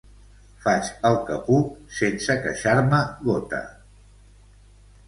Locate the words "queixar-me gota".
2.47-3.63